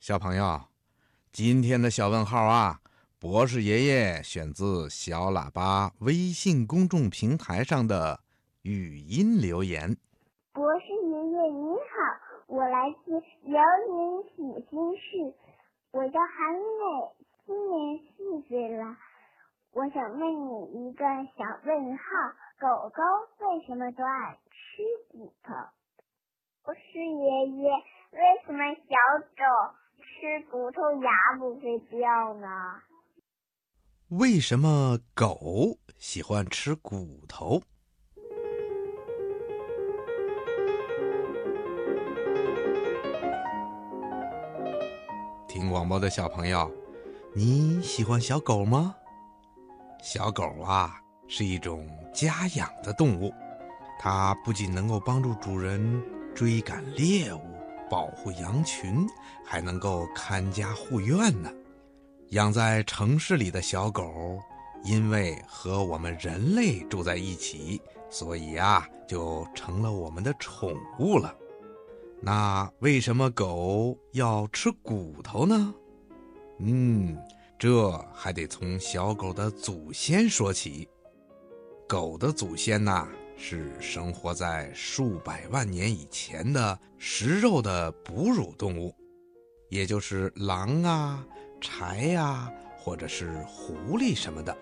[0.00, 0.60] 小朋友，
[1.32, 2.80] 今天的小问号啊，
[3.18, 8.20] 博士爷爷选自小喇叭微信公众平台上的
[8.62, 9.96] 语音留言。
[10.52, 11.82] 博士爷爷您好，
[12.46, 13.10] 我来自
[13.42, 15.34] 辽宁阜新市，
[15.90, 17.12] 我叫韩美，
[17.44, 18.96] 今年四岁了。
[19.72, 21.04] 我想问你一个
[21.36, 22.04] 小问号：
[22.60, 23.02] 狗狗
[23.44, 25.52] 为什么都爱吃骨头？
[26.62, 27.70] 博士爷爷，
[28.12, 28.94] 为什么小
[29.36, 29.74] 狗
[30.20, 32.48] 吃骨头牙不会掉呢？
[34.08, 37.62] 为什么狗喜欢吃骨头？
[45.46, 46.68] 听广播的小朋友，
[47.32, 48.96] 你喜欢小狗吗？
[50.02, 53.32] 小狗啊，是一种家养的动物，
[54.00, 56.02] 它不仅能够帮助主人
[56.34, 57.57] 追赶猎物、
[57.90, 59.06] 保护羊群，
[59.44, 61.50] 还能够看家护院呢。
[62.30, 64.38] 养在城市里的小狗，
[64.84, 71.34] 因为和我们人类住在一起，所以啊，就成了我们的宠物了。
[72.20, 75.74] 那为什么狗要吃骨头呢？
[76.58, 77.16] 嗯。
[77.60, 80.88] 这还得从小狗的祖先说起。
[81.88, 83.08] 狗的祖先呐，
[83.40, 88.92] 是生活在数百万年以前的食肉的哺乳动物，
[89.68, 91.24] 也就是狼啊、
[91.60, 94.54] 豺呀，或者是狐狸什么的。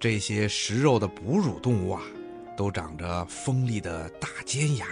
[0.00, 2.02] 这些食肉的哺乳动物啊，
[2.56, 4.86] 都长着锋利的大尖牙，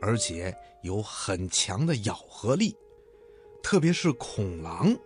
[0.00, 2.74] 而且有很强的咬合力，
[3.62, 4.96] 特别是恐狼。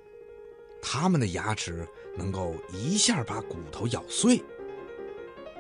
[0.83, 4.43] 它们的牙齿能够一下把骨头咬碎。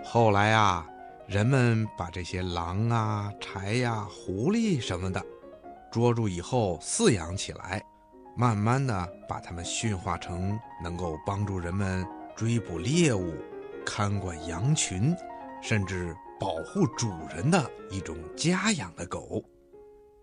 [0.05, 0.87] 后来啊，
[1.33, 5.25] 人们把这些狼啊、豺呀、狐狸什么的
[5.91, 7.83] 捉住以后饲养起来，
[8.37, 13.33] 慢慢的把它们驯化成能够帮助人们追捕猎物、
[13.83, 15.17] 看管羊群，
[15.63, 19.43] 甚至保护主人的一种家养的狗。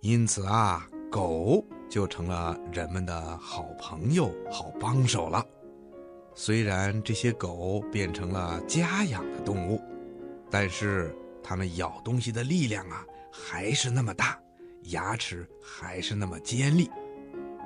[0.01, 0.87] 因此啊。
[1.11, 5.43] 狗就成了人们的好朋友、好帮手了。
[6.35, 9.81] 虽然这些狗变成了家养的动物，
[10.49, 14.39] 但是它们咬东西的力量啊还是那么大，
[14.83, 16.89] 牙齿还是那么尖利，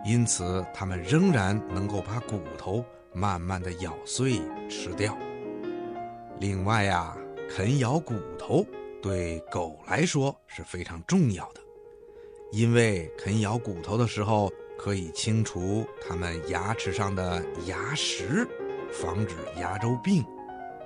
[0.05, 2.83] 因此它们仍然能够把骨头
[3.13, 5.17] 慢慢的咬碎吃掉。
[6.39, 7.15] 另外呀，
[7.49, 8.65] 啃咬骨头
[9.01, 11.61] 对狗来说是非常重要的。
[12.51, 18.47] 因为啃咬骨头的时候，可以清除它们牙齿上的牙石，
[18.91, 20.23] 防止牙周病，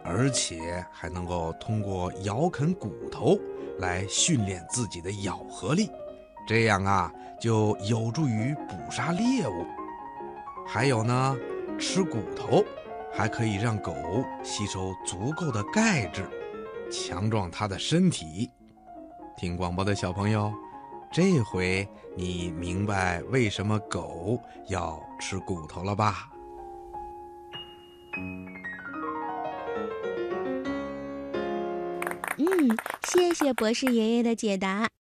[0.07, 3.37] 而且还能够通过咬啃骨头
[3.79, 5.91] 来训练自己的咬合力，
[6.47, 9.65] 这样啊就有助于捕杀猎物。
[10.65, 11.35] 还有呢，
[11.77, 12.63] 吃骨头
[13.13, 13.93] 还可以让狗
[14.43, 16.27] 吸收足够的钙质，
[16.89, 18.49] 强壮它的身体。
[19.35, 20.53] 听广播的小朋友。
[21.09, 21.87] 这回
[22.17, 24.37] 你明白为什么狗
[24.67, 26.29] 要吃骨头了吧？
[32.37, 32.77] 嗯，
[33.07, 34.87] 谢谢博士爷爷的解答。